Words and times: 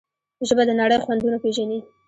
ژبه 0.47 0.63
د 0.67 0.71
نړۍ 0.81 0.97
خوندونه 1.03 1.37
پېژني. 1.43 1.79